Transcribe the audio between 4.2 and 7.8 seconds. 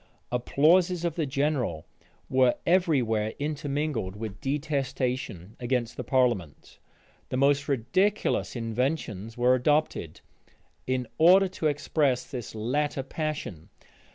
detestation against the parliament The most